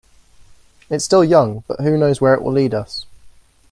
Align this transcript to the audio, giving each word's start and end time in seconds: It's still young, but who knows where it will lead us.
It's 0.89 1.05
still 1.05 1.23
young, 1.23 1.63
but 1.67 1.79
who 1.81 1.95
knows 1.95 2.19
where 2.19 2.33
it 2.33 2.41
will 2.41 2.53
lead 2.53 2.73
us. 2.73 3.05